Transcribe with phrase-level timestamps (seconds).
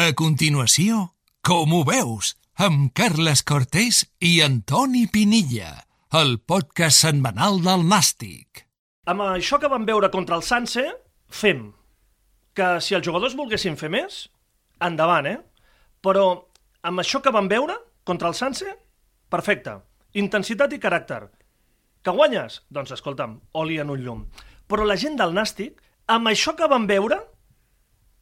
[0.00, 1.10] A continuació,
[1.44, 2.30] com ho veus,
[2.66, 5.74] amb Carles Cortés i Antoni Pinilla,
[6.16, 8.62] el podcast setmanal del Nàstic.
[9.12, 10.86] Amb això que vam veure contra el Sanse,
[11.28, 11.66] fem
[12.56, 14.22] que si els jugadors volguessin fer més,
[14.88, 15.36] endavant, eh?
[16.00, 16.24] Però
[16.80, 17.76] amb això que vam veure
[18.08, 18.72] contra el Sanse,
[19.28, 19.76] perfecte.
[20.16, 21.26] Intensitat i caràcter.
[22.00, 22.62] Que guanyes?
[22.72, 24.24] Doncs escolta'm, oli en un llum.
[24.64, 25.76] Però la gent del Nàstic,
[26.08, 27.20] amb això que vam veure,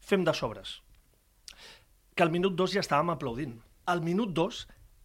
[0.03, 0.81] fem de sobres.
[2.19, 3.53] Que al minut 2 ja estàvem aplaudint.
[3.87, 4.57] Al minut 2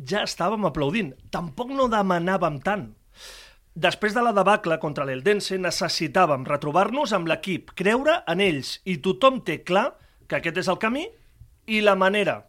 [0.10, 1.12] ja estàvem aplaudint.
[1.30, 2.88] Tampoc no demanàvem tant.
[3.86, 9.44] Després de la debacle contra l'Eldense necessitàvem retrobar-nos amb l'equip, creure en ells i tothom
[9.46, 9.92] té clar
[10.26, 11.06] que aquest és el camí
[11.70, 12.40] i la manera.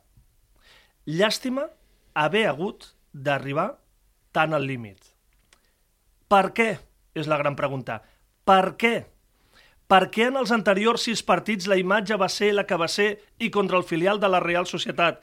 [1.05, 1.69] Llàstima
[2.17, 3.71] haver hagut d'arribar
[4.33, 5.13] tan al límit.
[6.29, 6.71] Per què?
[7.13, 8.01] És la gran pregunta.
[8.49, 8.95] Per què?
[9.89, 13.09] Per què en els anteriors sis partits la imatge va ser la que va ser
[13.39, 15.21] i contra el filial de la Real Societat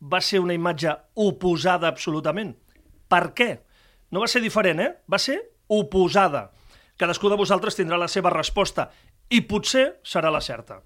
[0.00, 2.54] va ser una imatge oposada absolutament?
[3.10, 3.50] Per què?
[4.10, 4.90] No va ser diferent, eh?
[5.06, 5.38] Va ser
[5.70, 6.48] oposada.
[6.98, 8.90] Cadascú de vosaltres tindrà la seva resposta
[9.30, 10.80] i potser serà la certa.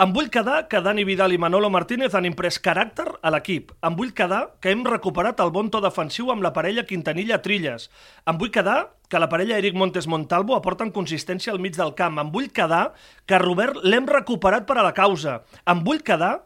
[0.00, 3.74] Em vull quedar que Dani Vidal i Manolo Martínez han imprès caràcter a l'equip.
[3.84, 7.90] Em vull quedar que hem recuperat el bon to defensiu amb la parella Quintanilla-Trilles.
[8.24, 8.78] Em vull quedar
[9.12, 12.18] que la parella Eric Montes-Montalvo aporten consistència al mig del camp.
[12.18, 12.94] Em vull quedar
[13.28, 15.42] que Robert l'hem recuperat per a la causa.
[15.68, 16.38] Em vull quedar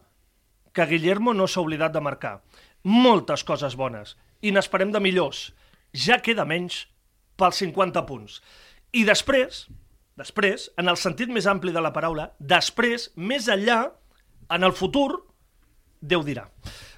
[0.74, 2.40] que Guillermo no s'ha oblidat de marcar.
[2.82, 4.16] Moltes coses bones.
[4.42, 5.52] I n'esperem de millors.
[5.94, 6.88] Ja queda menys
[7.38, 8.40] pels 50 punts.
[8.92, 9.68] I després,
[10.18, 13.84] després, en el sentit més ampli de la paraula, després, més enllà,
[14.50, 15.28] en el futur,
[15.98, 16.44] Déu dirà.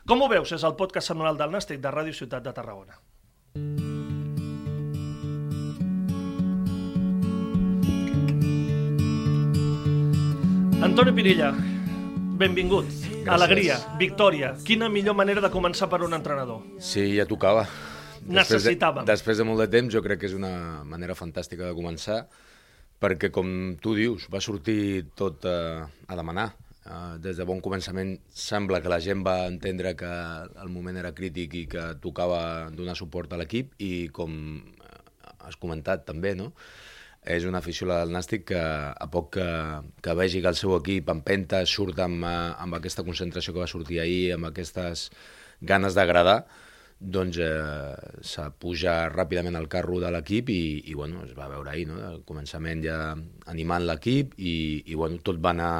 [0.04, 0.50] Com ho veus?
[0.52, 2.98] És el podcast setmanal del Nàstic de Ràdio Ciutat de Tarragona.
[10.84, 11.48] Antoni Pirilla,
[12.40, 12.88] benvingut.
[12.90, 13.32] Gràcies.
[13.36, 14.52] Alegria, victòria.
[14.64, 16.60] Quina millor manera de començar per un entrenador.
[16.76, 17.64] Sí, ja tocava.
[18.20, 19.04] Necessitàvem.
[19.08, 21.76] Després de, després de molt de temps, jo crec que és una manera fantàstica de
[21.76, 22.26] començar,
[23.00, 26.50] perquè, com tu dius, va sortir tot eh, a demanar.
[26.84, 30.10] Eh, des de bon començament sembla que la gent va entendre que
[30.62, 34.36] el moment era crític i que tocava donar suport a l'equip i, com
[35.40, 36.52] has comentat també, no?
[37.20, 39.48] és una afició del Nàstic que a poc que,
[40.00, 43.68] que vegi que el seu equip empenta, surt amb, eh, amb aquesta concentració que va
[43.68, 45.10] sortir ahir, amb aquestes
[45.60, 46.46] ganes d'agradar,
[47.00, 50.62] doncs eh, s'apuja ràpidament al carro de l'equip i,
[50.92, 51.96] i bueno, es va veure ahir, no?
[52.04, 52.98] al començament ja
[53.48, 55.72] animant l'equip i, i bueno, tot va anar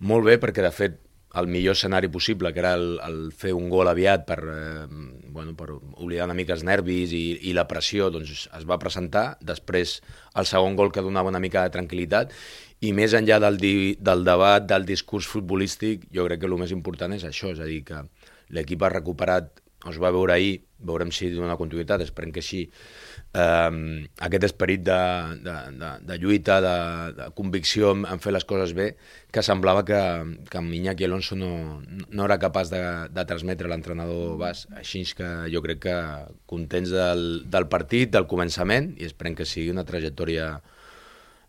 [0.00, 1.00] molt bé perquè de fet
[1.34, 4.86] el millor escenari possible, que era el, el fer un gol aviat per, eh,
[5.34, 9.24] bueno, per oblidar una mica els nervis i, i la pressió, doncs es va presentar.
[9.42, 9.96] Després
[10.38, 12.30] el segon gol que donava una mica de tranquil·litat
[12.86, 16.74] i més enllà del, di, del debat, del discurs futbolístic, jo crec que el més
[16.74, 18.04] important és això, és a dir, que
[18.54, 22.64] l'equip ha recuperat es va veure ahir, veurem si dona continuïtat, esperem que sí,
[23.32, 23.70] eh,
[24.26, 24.98] aquest esperit de,
[25.44, 26.76] de, de, de lluita, de,
[27.18, 28.90] de convicció en, en fer les coses bé,
[29.32, 30.00] que semblava que,
[30.50, 32.84] que en Iñaki Alonso no, no era capaç de,
[33.14, 34.66] de transmetre l'entrenador Bas.
[34.76, 35.98] Així que jo crec que
[36.50, 40.54] contents del, del partit, del començament, i esperem que sigui una trajectòria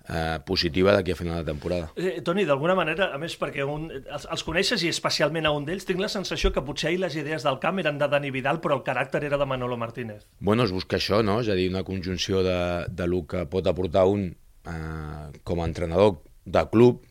[0.09, 1.91] eh, positiva d'aquí a final de temporada.
[1.95, 5.65] Eh, Toni, d'alguna manera, a més, perquè un, els, els coneixes i especialment a un
[5.67, 8.61] d'ells, tinc la sensació que potser ahir les idees del camp eren de Dani Vidal,
[8.63, 10.27] però el caràcter era de Manolo Martínez.
[10.39, 11.39] Bueno, es busca això, no?
[11.41, 15.67] És a dir, una conjunció de, de lo que pot aportar un eh, com a
[15.69, 17.03] entrenador de club,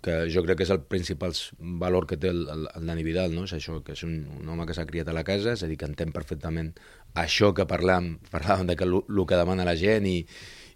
[0.00, 1.34] que jo crec que és el principal
[1.80, 3.44] valor que té el, el, el Dani Vidal, no?
[3.44, 5.68] És això, que és un, un home que s'ha criat a la casa, és a
[5.68, 6.72] dir, que entén perfectament
[7.20, 10.22] això que parlàvem, parlàvem de que el, que demana la gent i,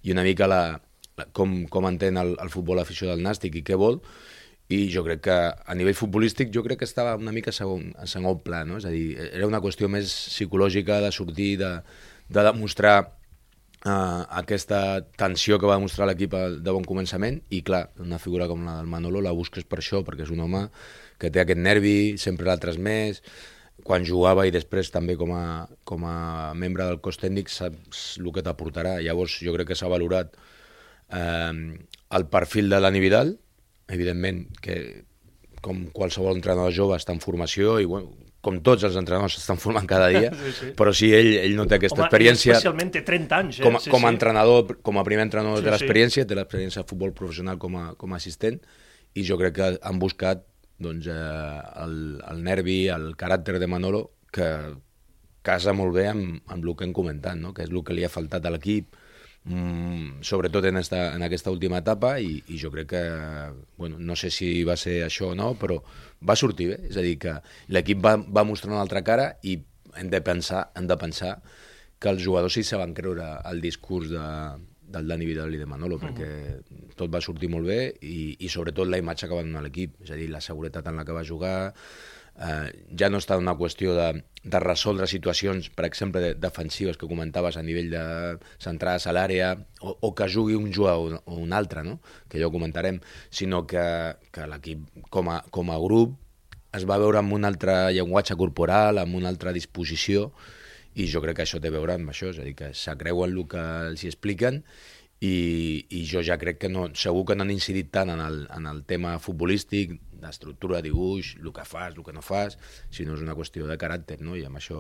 [0.04, 0.60] i una mica la,
[1.32, 4.00] com, com entén el, el futbol afició del Nàstic i què vol,
[4.72, 8.06] i jo crec que a nivell futbolístic jo crec que estava una mica segon, a
[8.08, 8.78] segon pla, no?
[8.80, 11.70] és a dir, era una qüestió més psicològica de sortir, de,
[12.32, 18.18] de demostrar uh, aquesta tensió que va demostrar l'equip de bon començament i clar, una
[18.22, 20.64] figura com la del Manolo la busques per això, perquè és un home
[21.20, 23.20] que té aquest nervi, sempre l'ha transmès,
[23.84, 28.30] quan jugava i després també com a, com a membre del cos tècnic saps el
[28.32, 28.96] que t'aportarà.
[29.04, 30.32] Llavors jo crec que s'ha valorat
[31.10, 33.34] eh, el perfil de l'Ani Vidal,
[33.88, 34.76] evidentment que
[35.64, 38.12] com qualsevol entrenador jove està en formació i bueno,
[38.44, 40.72] com tots els entrenadors s'estan formant cada dia, Sí, sí.
[40.76, 42.58] però sí, ell, ell no té aquesta Home, experiència.
[42.58, 43.64] especialment té 30 anys, eh?
[43.64, 44.14] Com, sí, com a sí.
[44.18, 45.76] entrenador, com a primer entrenador Sí, sí, té sí.
[45.78, 48.60] l'experiència, té l'experiència de futbol professional com a, com a assistent,
[49.16, 50.44] i jo crec que han buscat
[50.84, 51.96] doncs, eh, el,
[52.28, 54.02] el nervi, el caràcter de Manolo,
[54.34, 54.50] que
[55.44, 57.54] casa molt bé amb, amb el que hem comentat, no?
[57.56, 58.96] que és el que li ha faltat a l'equip,
[59.44, 63.04] mm, sobretot en, esta, en aquesta última etapa, i, i jo crec que,
[63.76, 65.80] bueno, no sé si va ser això o no, però
[66.24, 67.38] va sortir bé, és a dir, que
[67.68, 69.58] l'equip va, va mostrar una altra cara i
[69.96, 71.36] hem de pensar, hem de pensar
[72.00, 74.24] que els jugadors sí se van creure el discurs de,
[74.94, 76.30] del Dani Vidal i de Manolo, perquè
[76.98, 80.12] tot va sortir molt bé i, i sobretot la imatge que va donar l'equip, és
[80.12, 81.72] a dir, la seguretat en la que va jugar,
[82.40, 84.08] eh, ja no està una qüestió de,
[84.42, 88.04] de resoldre situacions, per exemple, de, defensives que comentaves a nivell de
[88.62, 92.00] centrades a l'àrea o, o que jugui un jugador o un altre, no?
[92.28, 93.00] que ja ho comentarem,
[93.30, 93.86] sinó que,
[94.34, 96.18] que l'equip com, a, com a grup
[96.74, 100.32] es va veure amb un altre llenguatge corporal, amb una altra disposició,
[100.94, 103.32] i jo crec que això té a veure amb això, és a dir, que s'acreuen
[103.34, 104.62] el que els expliquen
[105.24, 108.44] i, i jo ja crec que no, segur que no han incidit tant en el,
[108.54, 112.56] en el tema futbolístic, d'estructura, dibuix, el que fas, el que no fas,
[112.94, 114.36] sinó és una qüestió de caràcter, no?
[114.38, 114.78] i amb això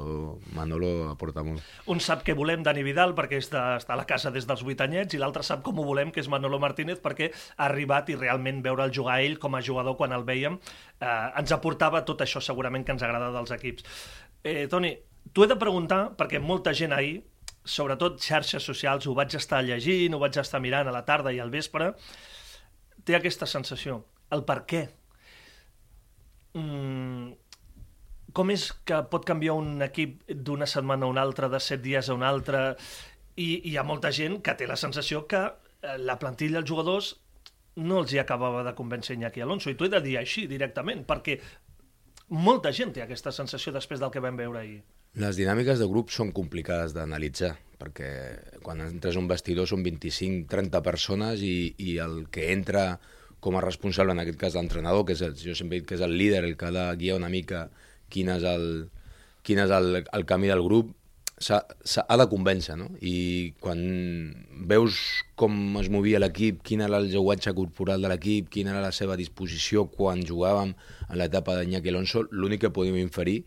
[0.56, 1.64] Manolo aporta molt.
[1.92, 4.86] Un sap que volem Dani Vidal perquè està, està a la casa des dels 8
[4.86, 8.18] anyets i l'altre sap com ho volem, que és Manolo Martínez, perquè ha arribat i
[8.20, 12.42] realment veure'l jugar ell com a jugador quan el veiem eh, ens aportava tot això
[12.44, 13.86] segurament que ens agrada dels equips.
[14.44, 14.94] Eh, Toni,
[15.32, 17.22] t'ho he de preguntar perquè molta gent ahir
[17.64, 21.40] sobretot xarxes socials, ho vaig estar llegint, ho vaig estar mirant a la tarda i
[21.40, 21.92] al vespre,
[23.04, 24.02] té aquesta sensació.
[24.32, 24.84] El per què.
[26.54, 27.32] Mm,
[28.34, 32.08] com és que pot canviar un equip d'una setmana a una altra, de set dies
[32.08, 32.64] a una altra,
[33.36, 36.70] i, i hi ha molta gent que té la sensació que eh, la plantilla, els
[36.70, 37.14] jugadors,
[37.76, 41.02] no els hi acabava de convèncer Iñaki Alonso, i t'ho he de dir així directament,
[41.06, 41.40] perquè
[42.34, 44.82] molta gent té aquesta sensació després del que vam veure ahir.
[45.14, 48.08] Les dinàmiques de grup són complicades d'analitzar, perquè
[48.64, 52.96] quan entres a un vestidor són 25-30 persones i, i el que entra
[53.44, 56.02] com a responsable, en aquest cas l'entrenador, que és el, jo sempre dit que és
[56.02, 57.68] el líder, el que ha de guiar una mica
[58.10, 58.66] quin és el,
[59.46, 60.90] quin és el, el camí del grup,
[61.50, 62.88] ha, ha de convèncer, no?
[62.98, 63.84] I quan
[64.70, 64.98] veus
[65.38, 69.18] com es movia l'equip, quin era el llenguatge corporal de l'equip, quina era la seva
[69.20, 73.44] disposició quan jugàvem en l'etapa d'Iñaki Alonso, l'únic que podíem inferir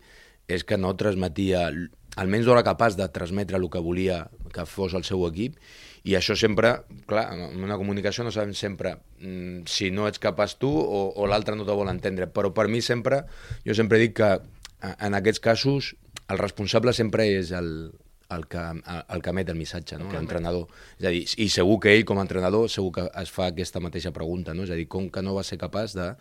[0.48, 1.68] és que no transmetia,
[2.18, 4.24] almenys no era capaç de transmetre el que volia
[4.54, 5.58] que fos el seu equip,
[6.08, 6.72] i això sempre,
[7.10, 11.28] clar, en una comunicació no sabem sempre mm, si no ets capaç tu o, o
[11.28, 13.24] l'altre no te vol entendre, però per mi sempre,
[13.66, 14.30] jo sempre dic que
[14.88, 15.94] en aquests casos
[16.28, 17.90] el responsable sempre és el,
[18.30, 20.10] el que, el que emet el missatge, no?
[20.12, 20.68] l'entrenador.
[21.00, 23.82] És a dir, i segur que ell, com a entrenador, segur que es fa aquesta
[23.84, 24.68] mateixa pregunta, no?
[24.68, 26.12] és a dir, com que no va ser capaç de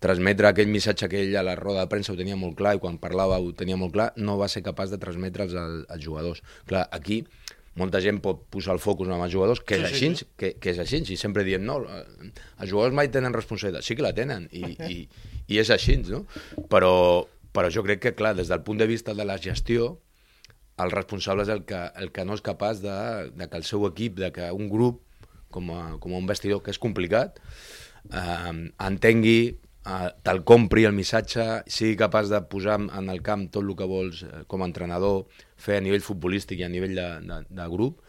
[0.00, 2.82] transmetre aquell missatge que ell a la roda de premsa ho tenia molt clar i
[2.82, 6.40] quan parlava ho tenia molt clar, no va ser capaç de transmetre'ls als, als jugadors.
[6.68, 7.22] Clar, aquí
[7.80, 10.28] molta gent pot posar el focus en els jugadors, que sí, és així, sí, sí.
[10.40, 14.04] Que, que és així, i sempre diem, no, els jugadors mai tenen responsabilitat, sí que
[14.04, 14.98] la tenen, i, i,
[15.48, 16.24] i és així, no?
[16.72, 16.92] Però,
[17.54, 19.94] però jo crec que, clar, des del punt de vista de la gestió,
[20.80, 22.98] el responsable és el que, el que no és capaç de,
[23.36, 25.02] de que el seu equip, de que un grup,
[25.52, 27.40] com a, com a un vestidor, que és complicat,
[28.10, 28.54] eh,
[28.86, 33.76] entengui eh, te'l compri el missatge, sigui capaç de posar en el camp tot el
[33.76, 35.24] que vols eh, com a entrenador,
[35.56, 38.02] fer a nivell futbolístic i a nivell de, de, de grup,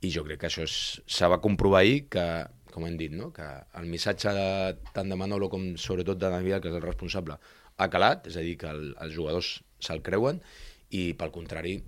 [0.00, 2.24] i jo crec que això se va comprovar ahir que,
[2.72, 3.32] com hem dit, no?
[3.34, 3.46] que
[3.80, 4.48] el missatge de,
[4.94, 7.38] tant de Manolo com sobretot de Navidad, que és el responsable,
[7.78, 10.40] ha calat, és a dir, que el, els jugadors se'l creuen,
[10.94, 11.78] i pel contrari,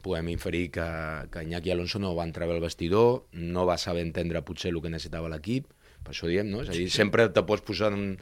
[0.00, 0.86] podem inferir que,
[1.32, 4.92] que Iñaki Alonso no va entrar al vestidor, no va saber entendre potser el que
[4.92, 5.68] necessitava l'equip,
[6.00, 6.62] per això diem, no?
[6.64, 8.14] És a dir, sempre te pots posar en,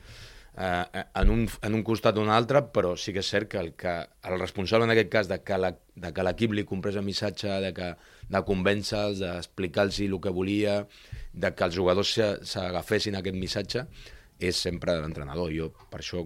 [0.59, 3.61] eh, en, un, en un costat o un altre, però sí que és cert que
[3.63, 6.99] el, que el responsable en aquest cas de que, la, de que l'equip li comprés
[6.99, 7.93] el missatge, de, que,
[8.29, 10.81] de convèncer-los, d'explicar-los el que volia,
[11.33, 12.15] de que els jugadors
[12.51, 13.87] s'agafessin aquest missatge,
[14.39, 15.51] és sempre l'entrenador.
[15.55, 16.25] Jo, per això,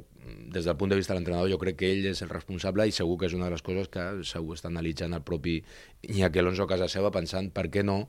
[0.52, 2.92] des del punt de vista de l'entrenador, jo crec que ell és el responsable i
[2.92, 5.58] segur que és una de les coses que segur està analitzant el propi
[6.08, 8.06] Iñaki Alonso a casa seva, pensant per què no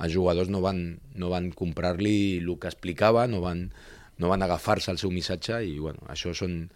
[0.00, 3.68] els jugadors no van, no van comprar-li el que explicava, no van,
[4.18, 6.66] no van agafar-se al seu missatge i bueno, això són...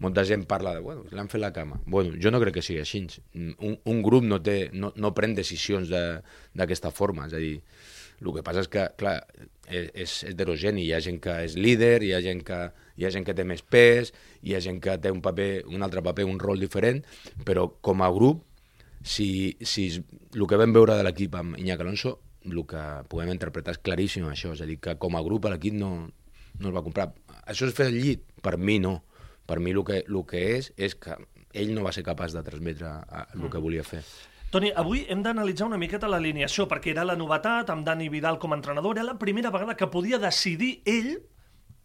[0.00, 1.76] Molta gent parla de, bueno, l'han fet la cama.
[1.84, 3.02] Bueno, jo no crec que sigui així.
[3.36, 7.58] Un, un grup no, té, no, no pren decisions d'aquesta de, forma, és a dir,
[8.20, 9.18] el que passa és que, clar,
[9.68, 10.86] és, és heterogeni.
[10.86, 12.60] Hi ha gent que és líder, hi ha gent que,
[12.96, 15.84] hi ha gent que té més pes, hi ha gent que té un paper, un
[15.84, 17.02] altre paper, un rol diferent,
[17.44, 18.44] però com a grup,
[19.04, 22.18] si, si el que vam veure de l'equip amb Iñaki Alonso,
[22.48, 22.82] el que
[23.12, 26.08] podem interpretar és claríssim això, és a dir, que com a grup l'equip no,
[26.60, 27.10] no el va comprar.
[27.46, 28.26] Això és fer el llit?
[28.44, 29.00] Per mi no.
[29.48, 31.16] Per mi el que, el que és és que
[31.52, 32.92] ell no va ser capaç de transmetre
[33.34, 33.62] el que mm.
[33.64, 34.04] volia fer.
[34.50, 38.50] Toni, avui hem d'analitzar una miqueta l'alineació, perquè era la novetat, amb Dani Vidal com
[38.50, 41.12] a entrenador, era la primera vegada que podia decidir ell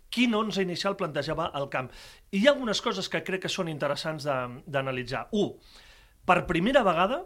[0.10, 1.92] quin 11 inicial plantejava al camp.
[2.32, 5.28] I hi ha algunes coses que crec que són interessants d'analitzar.
[5.38, 5.54] Un,
[6.26, 7.22] per primera vegada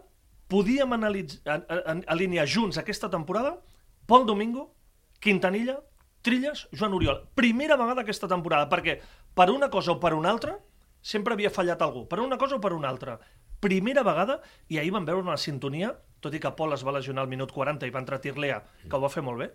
[0.50, 1.62] podíem analitzar,
[2.10, 3.56] alinear junts aquesta temporada
[4.10, 4.74] Pol Domingo,
[5.20, 5.78] Quintanilla,
[6.22, 7.22] Trilles, Joan Oriol.
[7.34, 8.98] Primera vegada aquesta temporada, perquè
[9.34, 10.58] per una cosa o per una altra
[11.00, 13.18] sempre havia fallat algú, per una cosa o per una altra.
[13.60, 17.24] Primera vegada, i ahir vam veure una sintonia, tot i que Pol es va lesionar
[17.24, 19.50] al minut 40 i va entrar Tirlea, que ho va fer molt bé,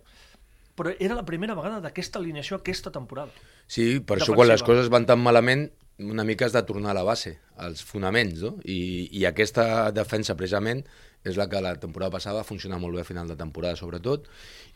[0.76, 3.32] però era la primera vegada d'aquesta alineació aquesta temporada.
[3.66, 4.36] Sí, per això Defensiva.
[4.36, 7.82] quan les coses van tan malament, una mica has de tornar a la base, als
[7.82, 8.56] fonaments, no?
[8.64, 10.84] I, i aquesta defensa, precisament,
[11.26, 14.28] és la que la temporada passada va funcionar molt bé a final de temporada, sobretot,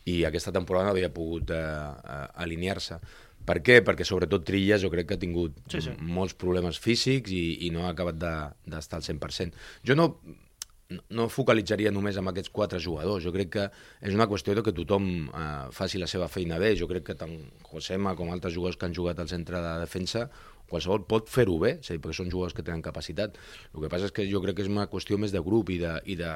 [0.05, 2.99] i aquesta temporada no havia pogut eh, alinear-se.
[3.45, 3.79] Per què?
[3.81, 5.95] Perquè sobretot Trilles jo crec que ha tingut Sí, sí.
[5.97, 9.55] molts problemes físics i, i no ha acabat de- d'estar al 100%.
[9.83, 10.05] Jo no,
[10.91, 13.23] no- no focalitzaria només amb aquests quatre jugadors.
[13.25, 13.65] Jo crec que
[14.01, 16.75] és una qüestió de que tothom eh, faci la seva feina bé.
[16.77, 17.33] Jo crec que tant
[17.71, 20.27] Josema com altres jugadors que han jugat al centre de defensa
[20.71, 23.35] qualsevol pot fer-ho bé, és a dir, perquè són jugadors que tenen capacitat.
[23.75, 25.77] El que passa és que jo crec que és una qüestió més de grup i
[25.83, 26.31] de, i de,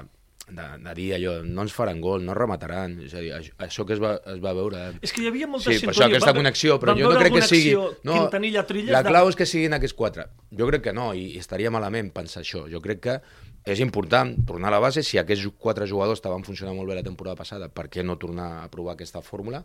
[0.46, 3.86] de, de dir allò, no ens faran gol, no remataran, és a dir, això, això
[3.90, 4.84] que es va, es va veure...
[5.02, 5.96] És que hi havia molta Sí, per sintonia.
[5.96, 7.74] això aquesta Vam- connexió, però jo no crec que sigui...
[8.06, 8.94] No, Quintanilla, Trilles...
[8.94, 10.28] la de- clau és que siguin aquests quatre.
[10.54, 12.68] Jo crec que no, i, i estaria malament pensar això.
[12.70, 13.18] Jo crec que
[13.66, 15.02] és important tornar a la base.
[15.02, 18.52] Si aquests quatre jugadors estaven funcionant molt bé la temporada passada, per què no tornar
[18.62, 19.64] a provar aquesta fórmula?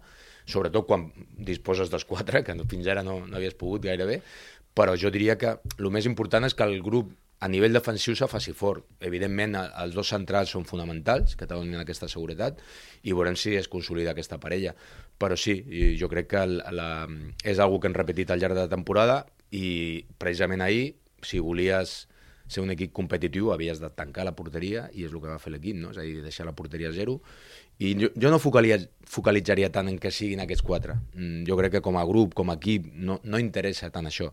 [0.48, 4.22] Sobretot quan disposes dels quatre, que no, fins ara no, no havies pogut gairebé.
[4.74, 7.10] Però jo diria que el més important és que el grup
[7.40, 8.84] a nivell defensiu se faci fort.
[9.00, 12.58] Evidentment, el- els dos centrals són fonamentals, que donin aquesta seguretat,
[13.02, 14.74] i veurem si es consolida aquesta parella.
[15.18, 15.64] Però sí,
[15.98, 17.08] jo crec que el, la,
[17.44, 22.08] és algo que hem repetit al llarg de la temporada i precisament ahir, si volies
[22.50, 25.52] ser un equip competitiu, havies de tancar la porteria i és el que va fer
[25.54, 25.92] l'equip, no?
[25.95, 27.21] és a dir, deixar la porteria a zero.
[27.78, 30.99] I jo, jo no focalitzaria tant en que siguin aquests quatre.
[31.14, 34.33] Mm, Jo crec que com a grup, com a equip, no, no interessa tant això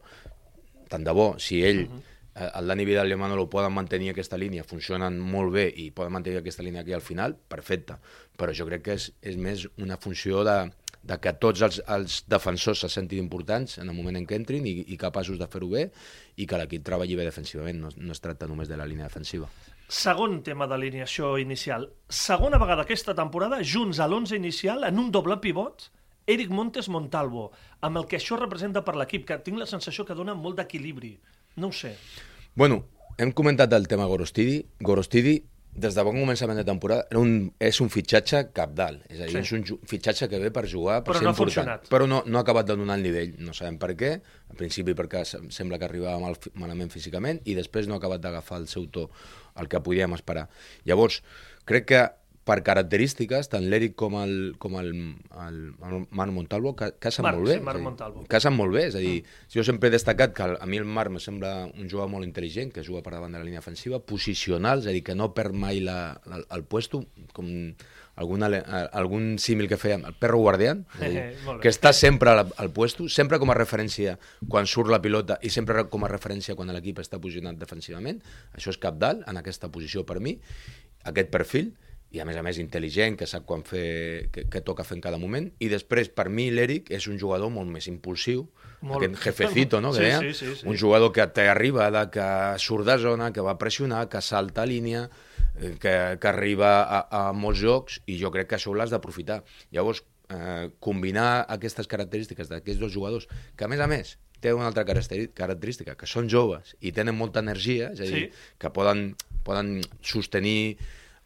[0.87, 2.51] tant de bo, si ell, uh -huh.
[2.59, 6.13] el Dani Vidal i el Manolo poden mantenir aquesta línia, funcionen molt bé i poden
[6.13, 7.95] mantenir aquesta línia aquí al final, perfecte.
[8.37, 10.71] Però jo crec que és, és més una funció de,
[11.07, 14.65] de que tots els, els defensors se sentin importants en el moment en què entrin
[14.67, 15.87] i, i capaços de fer-ho bé
[16.35, 19.47] i que l'equip treballi bé defensivament, no, no es tracta només de la línia defensiva.
[19.87, 21.87] Segon tema d'alineació inicial.
[22.11, 25.87] Segona vegada aquesta temporada, junts a l'11 inicial, en un doble pivot,
[26.27, 27.53] Eric Montes Montalvo,
[27.87, 31.13] amb el que això representa per l'equip, que tinc la sensació que dona molt d'equilibri.
[31.63, 31.93] No ho sé.
[32.59, 32.81] Bueno,
[33.17, 34.59] hem comentat el tema Gorostidi.
[34.83, 35.37] Gorostidi,
[35.77, 39.03] des de bon començament de temporada, era un, és un fitxatge capdalt.
[39.11, 39.37] És a dir, Sí.
[39.43, 41.87] és un fitxatge que ve per jugar, per Però ser no important.
[41.89, 43.35] Però no, no ha acabat de donar el nivell.
[43.37, 44.21] No sabem per què.
[44.49, 48.21] Al principi perquè sem- sembla que arribava mal, malament físicament i després no ha acabat
[48.21, 49.09] d'agafar el seu to,
[49.55, 50.49] el que podíem esperar.
[50.85, 51.21] Llavors,
[51.65, 52.09] crec que
[52.47, 54.93] per característiques, tant l'Eric com el, com el,
[55.43, 57.57] el, el Marc Montalvo ca- casen Marc, molt bé.
[57.59, 58.23] sí, Marc a dir, Montalvo.
[58.31, 59.17] casen molt bé, és a dir,
[59.53, 62.71] jo sempre he destacat que a mi el Marc me sembla un jugador molt intel·ligent,
[62.71, 65.53] que juga per davant de la línia defensiva, posicional, és a dir, que no perd
[65.53, 67.03] mai la, la, el puesto,
[67.35, 67.49] com
[68.17, 68.63] algun, ale-
[68.97, 71.25] algun símil que fèiem, el perro guardián, dir,
[71.61, 74.15] que està sempre al, al puesto, sempre com a referència
[74.49, 78.23] quan surt la pilota i sempre com a referència quan l'equip està posicionat defensivament,
[78.57, 80.37] això és capdalt en aquesta posició per mi,
[81.05, 81.75] aquest perfil,
[82.15, 85.01] i a més a més intel·ligent, que sap quan fer, que, que toca fer en
[85.03, 88.45] cada moment, i després per mi l'Eric és un jugador molt més impulsiu,
[88.81, 89.03] Molt.
[89.09, 89.91] aquest jefecito, no?
[89.91, 90.19] Sí, que deia?
[90.21, 90.67] sí, sí, sí.
[90.69, 92.27] Un jugador que t'arriba, que
[92.63, 95.09] surt de zona, que va pressionar, que salta a línia,
[95.59, 99.41] eh, que, que arriba a, a molts jocs, i jo crec que això l'has d'aprofitar.
[99.75, 104.67] Llavors, eh, combinar aquestes característiques d'aquests dos jugadors, que a més a més té una
[104.69, 108.53] altra característica, que són joves i tenen molta energia, és a dir, Sí.
[108.61, 110.77] que poden, poden sostenir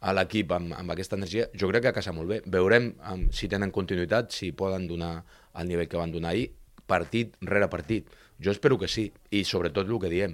[0.01, 2.39] a l'equip amb, amb aquesta energia, jo crec que casa molt bé.
[2.50, 5.20] Veurem um, si tenen continuïtat, si poden donar
[5.62, 6.50] el nivell que van donar ahir,
[6.89, 8.10] partit rere partit.
[8.41, 10.34] Jo espero que sí, i sobretot el que diem,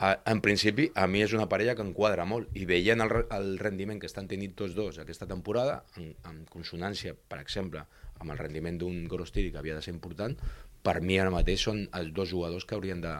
[0.00, 3.12] a, en principi, a mi és una parella que em quadra molt, i veient el,
[3.36, 7.84] el rendiment que estan tenint tots dos aquesta temporada, en, en consonància, per exemple,
[8.20, 10.36] amb el rendiment d'un Gorostiri, que havia de ser important,
[10.84, 13.12] per mi ara mateix són els dos jugadors que haurien de,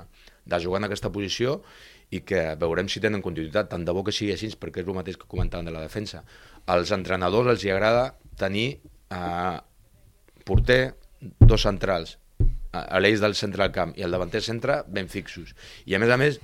[0.49, 1.59] de jugar en aquesta posició
[2.11, 3.71] i que veurem si tenen continuïtat.
[3.71, 6.25] Tant de bo que sigui així, perquè és el mateix que comentàvem de la defensa.
[6.67, 8.69] Als entrenadors els hi agrada tenir
[9.15, 9.59] eh,
[10.45, 10.83] porter,
[11.21, 12.17] dos centrals,
[12.73, 15.55] a a l'eix del centre del camp i el davanter centre ben fixos.
[15.87, 16.39] I a més a més,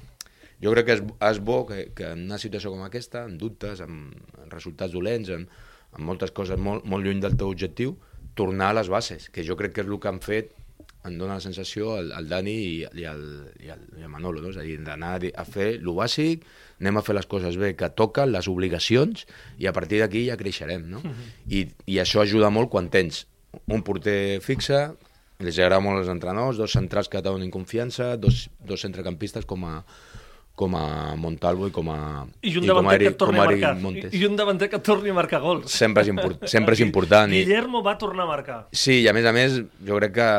[0.62, 3.82] jo crec que és, és bo que, que en una situació com aquesta, amb dubtes,
[3.84, 5.50] amb, amb resultats dolents, amb,
[5.96, 7.96] amb moltes coses molt, molt lluny del teu objectiu,
[8.36, 10.52] tornar a les bases, que jo crec que és el que han fet
[11.06, 13.24] em dóna la sensació el, el Dani i, i, el,
[13.62, 14.52] i, el, i el Manolo, no?
[14.52, 16.44] és a dir, d'anar a fer lo bàsic,
[16.80, 19.26] anem a fer les coses bé que toquen, les obligacions,
[19.58, 21.02] i a partir d'aquí ja creixerem, no?
[21.48, 23.24] I, I això ajuda molt quan tens
[23.72, 24.82] un porter fixe,
[25.40, 29.66] els agrada molt als entrenadors, dos centrals que et donen confiança, dos, dos centrecampistes com
[29.68, 29.80] a,
[30.56, 33.44] com a Montalvo i com a, I un com a que Eric, et torni com
[33.44, 33.72] a marcar.
[33.80, 34.12] Montes.
[34.14, 35.68] I, I un davanter que torni a marcar gols.
[35.70, 37.32] Sempre és, import, sempre és important.
[37.32, 38.60] I, Guillermo va tornar a marcar.
[38.72, 40.30] Sí, i a més a més, jo crec que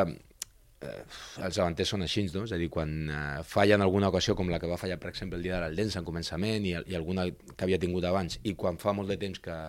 [0.82, 1.04] eh,
[1.46, 2.46] els davanters són així, no?
[2.48, 5.40] És a dir, quan eh, fallen alguna ocasió, com la que va fallar, per exemple,
[5.40, 8.80] el dia de l'Aldense en començament i, i alguna que havia tingut abans, i quan
[8.82, 9.60] fa molt de temps que,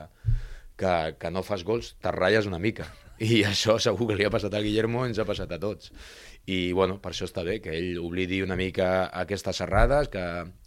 [0.78, 2.88] que, que no fas gols, te ratlles una mica.
[3.18, 5.92] I això segur que li ha passat a Guillermo, ens ha passat a tots.
[6.48, 10.22] I, bueno, per això està bé, que ell oblidi una mica aquestes errades, que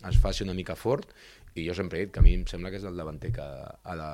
[0.10, 1.10] es faci una mica fort,
[1.55, 3.43] i jo sempre he dit que a mi em sembla que és el davanter que
[3.43, 4.12] ha de,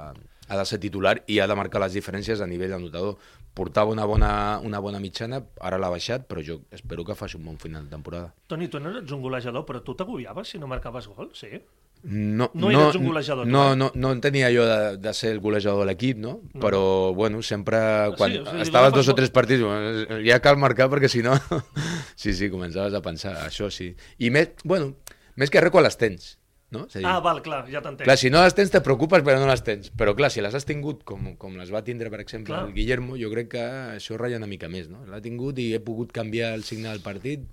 [0.47, 3.17] ha de ser titular i ha de marcar les diferències a nivell anotador.
[3.57, 4.29] Portava una bona,
[4.61, 7.89] una bona mitjana, ara l'ha baixat, però jo espero que faci un bon final de
[7.95, 8.29] temporada.
[8.45, 11.57] Toni, tu no eres un golejador, però tu t'agobiaves si no marcaves gols, sí?
[12.03, 15.39] No, No eres un golejador, No, no, no en tenia jo de, de ser el
[15.41, 16.35] golejador de l'equip, no?
[16.53, 16.61] No.
[16.61, 16.81] Però,
[17.17, 17.79] bueno, sempre,
[18.15, 21.09] quan Sí, o sigui, estaves dos o gol- tres partits, bueno, ja cal marcar perquè
[21.09, 21.33] si no...
[22.15, 23.95] sí, sí, començaves a pensar, això sí.
[24.21, 24.93] I més, bueno,
[25.35, 26.35] més que res quan les tens,
[26.71, 26.85] no?
[26.87, 28.05] És a dir, Ah, val, clar, ja t'entenc.
[28.07, 29.91] Clar, si no les tens te preocupes però no les tens.
[29.95, 32.65] Però clar, si les has tingut com, com les va tindre, per exemple, Clar.
[32.67, 33.63] el Guillermo, jo crec que
[33.95, 35.05] això ratlla una mica més, no?
[35.05, 37.45] L'ha tingut i he pogut canviar el signe del partit.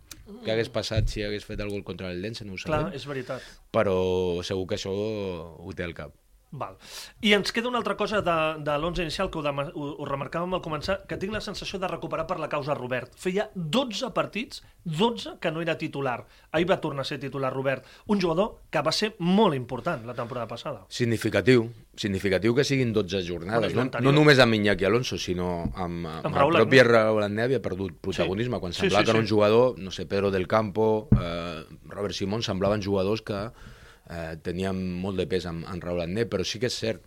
[0.45, 2.95] Què hagués passat si hagués fet el gol contra el Lense, no ho Clar, sabem.
[2.97, 3.43] és veritat.
[3.71, 6.15] Però segur que això ho té al cap.
[6.55, 6.77] Val.
[7.27, 10.07] I ens queda una altra cosa de, de l'11 inicial que ho, dema- ho, ho
[10.07, 13.13] remarcàvem al començar, que tinc la sensació de recuperar per la causa Robert.
[13.19, 16.21] Feia 12 partits, 12 que no era titular.
[16.53, 17.85] Ahir va tornar a ser titular Robert.
[18.07, 20.85] Un jugador que va ser molt important la temporada passada.
[20.89, 26.27] Significatiu, significatiu que siguin 12 jornades, no, no només amb Iñaki Alonso, sinó amb, amb,
[26.31, 26.83] amb Raúl el propi.
[26.87, 29.25] Raúl Agné havia perdut protagonisme, quan Sí, semblava sí, que era sí.
[29.27, 33.49] un jugador, no sé, Pedro del Campo, eh, Robert Simón, semblaven jugadors que
[34.11, 37.05] eh, tenien molt de pes en, en Raúl Agné, però sí que és cert,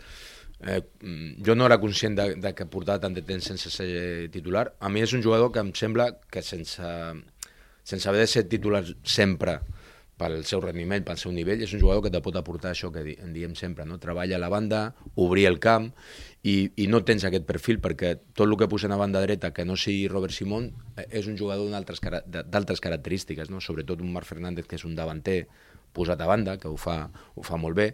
[0.62, 4.30] eh, mm, jo no era conscient de, de que portava tant de temps sense ser
[4.34, 4.70] titular.
[4.80, 6.94] A mi és un jugador que em sembla que sense,
[7.84, 9.60] sense haver de ser titular sempre
[10.18, 13.04] pel seu rendiment, pel seu nivell, és un jugador que te pot aportar això que
[13.14, 14.00] en diem sempre, no?
[14.02, 14.80] treballa a la banda,
[15.14, 15.92] obrir el camp,
[16.42, 19.66] i, i no tens aquest perfil perquè tot el que posen a banda dreta que
[19.66, 23.62] no sigui Robert Simón eh, és un jugador d'altres característiques, no?
[23.62, 25.44] sobretot un Marc Fernández que és un davanter
[25.94, 27.92] posat a banda, que ho fa, ho fa molt bé,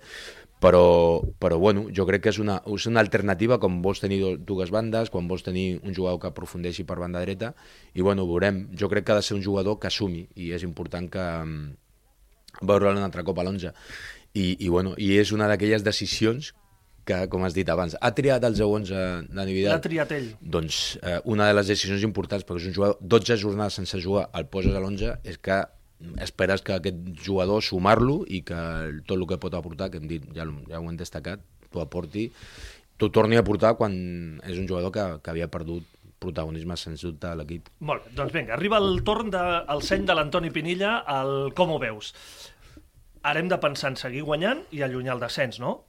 [0.64, 4.72] però, però bueno, jo crec que és una, és una alternativa quan vols tenir dues
[4.72, 7.51] bandes, quan vols tenir un jugador que aprofundeixi per banda dreta,
[7.94, 8.70] i bueno, ho veurem.
[8.79, 12.64] Jo crec que ha de ser un jugador que assumi, i és important que mm,
[12.64, 13.75] veure'l un altre cop a l'11.
[14.34, 16.53] I, i, bueno, I és una d'aquelles decisions
[17.03, 19.03] que, com has dit abans, ha triat el seu 11
[19.36, 20.32] de L'ha triat ell.
[20.40, 24.29] Doncs eh, una de les decisions importants, perquè és un jugador 12 jornades sense jugar,
[24.40, 25.60] el poses a l'11, és que
[26.24, 28.59] esperes que aquest jugador sumar-lo i que
[29.07, 32.29] tot el que pot aportar, que hem dit, ja, ja ho hem destacat, t'ho aporti,
[33.00, 33.94] t'ho torni a aportar quan
[34.46, 35.87] és un jugador que, que havia perdut
[36.24, 37.68] protagonisme sens dubte a l'equip.
[37.83, 41.79] Molt bé, doncs vinga, arriba el torn del seny de l'Antoni Pinilla, el com ho
[41.81, 42.13] veus?
[43.24, 45.81] Ara hem de pensar en seguir guanyant i allunyar el descens, no?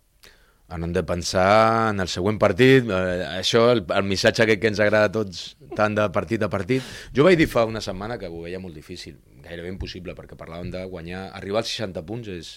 [0.73, 4.81] Hem de pensar en el següent partit, eh, això, el, el missatge que, que ens
[4.81, 5.43] agrada a tots,
[5.77, 6.87] tant de partit a partit.
[7.15, 10.73] Jo vaig dir fa una setmana que ho veia molt difícil, gairebé impossible, perquè parlàvem
[10.73, 12.55] de guanyar, arribar als 60 punts és...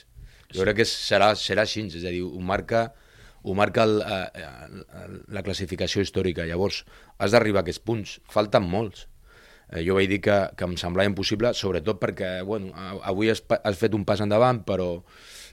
[0.56, 2.86] Jo crec que serà, serà així, és a dir, ho marca,
[3.44, 4.46] ho marca el, eh,
[5.04, 6.46] el, la classificació històrica.
[6.48, 6.86] Llavors,
[7.20, 8.14] has d'arribar a aquests punts.
[8.32, 9.10] Falten molts.
[9.68, 12.72] Eh, jo vaig dir que, que em semblava impossible, sobretot perquè, bueno,
[13.04, 14.94] avui has, has fet un pas endavant, però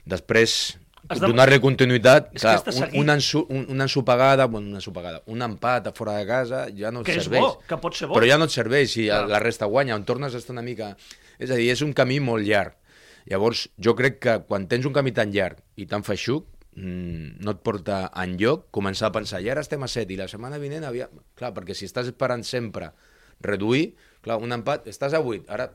[0.07, 0.77] després
[1.21, 5.41] donar-li continuïtat, És que clar, un, una, ensu, un, una ensopegada, bueno, una ensopegada, un
[5.45, 7.41] empat a fora de casa ja no et Que és serveix.
[7.43, 8.17] bo, que pot ser bo.
[8.17, 9.27] Però ja no et serveix si Clar.
[9.29, 10.95] la resta guanya, on tornes a estar una mica...
[11.37, 12.73] És a dir, és un camí molt llarg.
[13.27, 16.45] Llavors, jo crec que quan tens un camí tan llarg i tan feixuc,
[16.77, 20.19] mm, no et porta en lloc començar a pensar, i ara estem a 7 i
[20.19, 21.09] la setmana vinent havia...
[21.35, 22.91] Clar, perquè si estàs esperant sempre
[23.41, 25.69] reduir, clar, un empat, estàs a 8, ara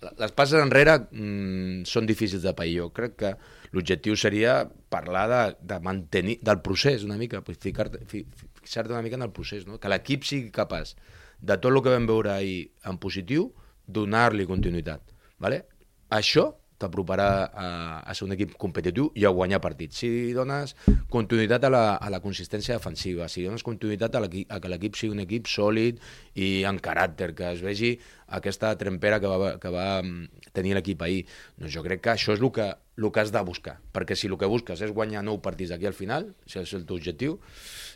[0.00, 2.76] les passes enrere mm, són difícils de pair.
[2.80, 3.32] Jo crec que
[3.72, 4.58] l'objectiu seria
[4.92, 5.42] parlar de,
[5.74, 9.80] de mantenir, del procés una mica, fixar-te una mica en el procés, no?
[9.80, 10.94] que l'equip sigui capaç
[11.40, 13.50] de tot el que vam veure ahir en positiu,
[13.86, 15.02] donar-li continuïtat.
[15.42, 15.64] Vale?
[16.12, 16.48] Això
[16.80, 17.68] t'aproparà a,
[18.04, 20.02] a ser un equip competitiu i a guanyar partits.
[20.02, 20.74] Si dones
[21.12, 25.16] continuïtat a la, a la consistència defensiva, si dones continuïtat a, a que l'equip sigui
[25.16, 26.02] un equip sòlid
[26.34, 27.94] i en caràcter, que es vegi
[28.36, 31.24] aquesta trempera que va, que va mm, tenir l'equip ahir,
[31.56, 33.78] doncs jo crec que això és el que, el que has de buscar.
[33.94, 36.84] Perquè si el que busques és guanyar nou partits d'aquí al final, si és el
[36.88, 37.40] teu objectiu,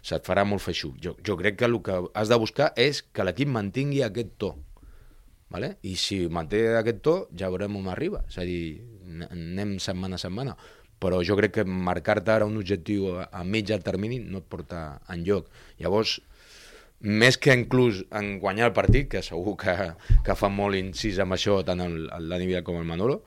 [0.01, 0.97] se't farà molt feixuc.
[1.03, 4.55] Jo, jo crec que el que has de buscar és que l'equip mantingui aquest to,
[5.51, 5.75] Vale?
[5.83, 8.23] I si manté aquest to, ja veurem on arriba.
[8.31, 8.81] És a dir,
[9.31, 10.57] anem setmana a setmana.
[11.01, 15.25] Però jo crec que marcar-te ara un objectiu a, mitjà termini no et porta en
[15.27, 15.49] lloc.
[15.81, 16.19] Llavors,
[17.01, 19.75] més que inclús en guanyar el partit, que segur que,
[20.27, 23.23] que fa molt incís amb això tant el Dani Vidal com el Manolo,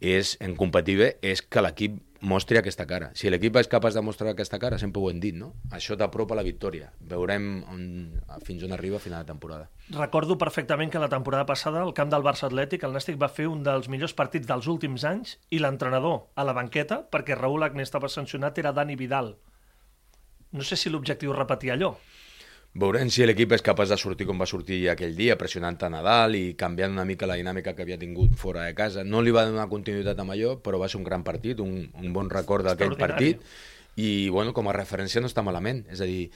[0.00, 3.10] és, bé, és que l'equip mostri aquesta cara.
[3.14, 5.52] Si l'equip és capaç de mostrar aquesta cara, sempre ho hem dit, no?
[5.70, 6.90] Això t'apropa la victòria.
[7.00, 7.82] Veurem on,
[8.46, 9.68] fins on arriba a final de temporada.
[9.94, 13.48] Recordo perfectament que la temporada passada al camp del Barça Atlètic el Nàstic va fer
[13.48, 17.86] un dels millors partits dels últims anys i l'entrenador a la banqueta, perquè Raúl Agné
[17.86, 19.36] estava sancionat, era Dani Vidal.
[20.50, 21.94] No sé si l'objectiu repetir allò.
[22.78, 26.36] Veurem si l'equip és capaç de sortir com va sortir aquell dia, pressionant a Nadal
[26.38, 29.02] i canviant una mica la dinàmica que havia tingut fora de casa.
[29.02, 32.14] No li va donar continuïtat amb allò, però va ser un gran partit, un, un
[32.14, 33.42] bon record d'aquell partit.
[33.98, 35.82] I, bueno, com a referència no està malament.
[35.90, 36.28] És a dir,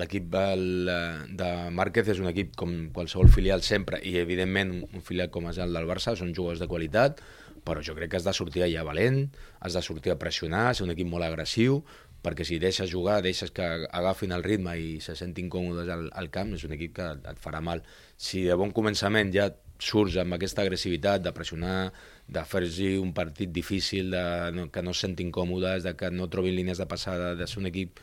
[0.00, 5.46] l'equip de Márquez és un equip com qualsevol filial sempre, i evidentment un filial com
[5.52, 7.22] és el del Barça, són jugadors de qualitat,
[7.66, 9.24] però jo crec que has de sortir allà valent,
[9.60, 11.80] has de sortir a pressionar, ser un equip molt agressiu,
[12.26, 16.26] perquè si deixes jugar, deixes que agafin el ritme i se sentin còmodes al, al
[16.34, 17.84] camp, és un equip que et farà mal.
[18.18, 19.46] Si de bon començament ja
[19.78, 21.92] surts amb aquesta agressivitat de pressionar,
[22.26, 24.24] de fer-los un partit difícil, de
[24.56, 27.60] no, que no es sentin còmodes, de que no trobin línies de passada, de ser
[27.62, 28.00] un equip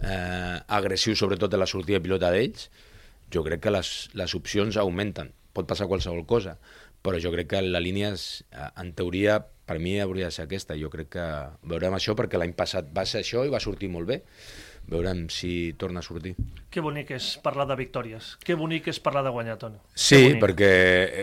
[0.00, 2.66] eh, agressiu sobretot en la sortida de pilota d'ells,
[3.32, 5.30] jo crec que les, les opcions augmenten.
[5.52, 6.56] Pot passar qualsevol cosa,
[7.02, 10.46] però jo crec que la línia, és, eh, en teoria, per mi hauria de ser
[10.46, 10.76] aquesta.
[10.78, 11.28] Jo crec que
[11.68, 14.22] veurem això perquè l'any passat va ser això i va sortir molt bé.
[14.90, 16.34] Veurem si torna a sortir.
[16.70, 18.36] Que bonic és parlar de victòries.
[18.42, 19.78] Que bonic és parlar de guanyar, Toni.
[19.94, 20.72] Sí, perquè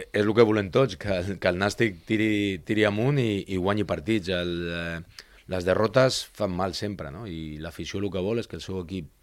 [0.07, 3.83] és el que volem tots, que, que el Nàstic tiri, tiri amunt i, i guanyi
[3.83, 4.31] partits.
[4.31, 7.25] El, eh, les derrotes fan mal sempre, no?
[7.27, 9.18] I l'afició el que vol és que el seu equip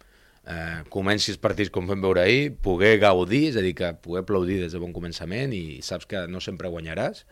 [0.47, 4.23] eh, comenci els partits com vam veure ahir, poder gaudir, és a dir, que poder
[4.23, 7.25] aplaudir des de bon començament i saps que no sempre guanyaràs,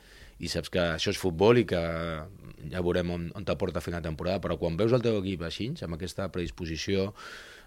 [0.44, 1.82] i saps que això és futbol i que
[2.72, 5.46] ja veurem on, on t'aporta a final de temporada, però quan veus el teu equip
[5.48, 7.12] així, amb aquesta predisposició,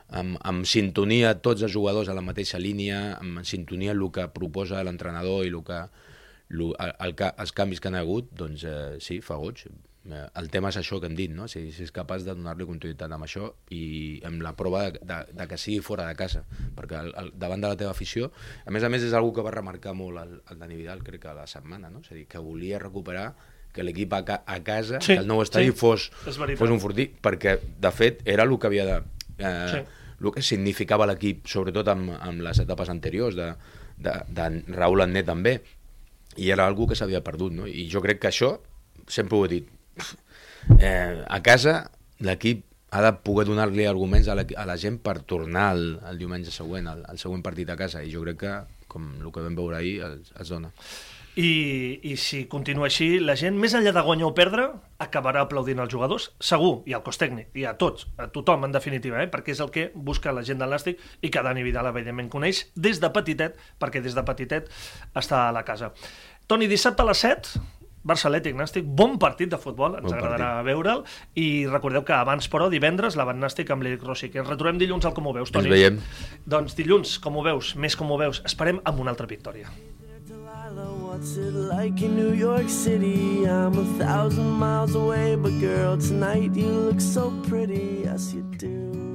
[0.08, 4.84] amb, amb sintonia tots els jugadors a la mateixa línia, amb sintonia el que proposa
[4.84, 5.82] l'entrenador i el que,
[6.52, 9.64] el, el, els canvis que han hagut, doncs eh, sí, fa goig.
[10.08, 11.48] Eh, el tema és això que hem dit, no?
[11.52, 13.82] si, si és capaç de donar-li continuïtat amb això i
[14.24, 16.44] amb la prova de, de, de que sigui fora de casa,
[16.76, 18.30] perquè el, el, davant de la teva afició,
[18.64, 21.26] a més a més és una que va remarcar molt el, el Dani Vidal, crec
[21.26, 22.00] que a la setmana, no?
[22.00, 23.28] és a dir, que volia recuperar
[23.74, 27.10] que l'equip a, a casa, sí, que el nou estadi sí, fos, fos un fortí,
[27.12, 29.00] perquè de fet era el que havia de...
[29.38, 29.82] Eh, sí.
[30.18, 33.52] el que significava l'equip, sobretot amb, amb les etapes anteriors de,
[34.00, 35.58] de, de Raúl Anné també,
[36.38, 37.68] i era algú que s'havia perdut, no?
[37.68, 38.56] I jo crec que això,
[39.06, 39.68] sempre ho he dit,
[40.78, 41.80] eh, a casa
[42.24, 46.18] l'equip ha de poder donar-li arguments a la, a la gent per tornar el, el
[46.20, 48.56] diumenge següent, el, el següent partit a casa, i jo crec que,
[48.88, 50.72] com el que vam veure ahir, es, es dona.
[51.38, 54.64] I, I si continua així, la gent, més enllà de guanyar o perdre,
[55.04, 58.74] acabarà aplaudint els jugadors, segur, i al cos tècnic, i a tots, a tothom, en
[58.74, 59.28] definitiva, eh?
[59.30, 62.64] perquè és el que busca la gent de l'Àstic i que Dani Vidal, evidentment, coneix
[62.74, 64.72] des de petitet, perquè des de petitet
[65.14, 65.92] està a la casa.
[66.50, 67.62] Toni, dissabte a les 7,
[68.04, 72.48] Barça Atlètic Nàstic, bon partit de futbol, ens bon agradarà veure'l, i recordeu que abans,
[72.50, 75.34] però, divendres, la Van Nàstic amb l'Eric Rossi, que ens retrobem dilluns al Com ho
[75.34, 75.66] veus, Toni?
[75.66, 76.00] Ens veiem.
[76.46, 79.72] Doncs dilluns, com ho veus, més com ho veus, esperem amb una altra victòria.
[81.18, 83.44] What's it like in New York City?
[83.44, 89.07] I'm a thousand miles away, but girl, tonight you look so pretty, yes you do.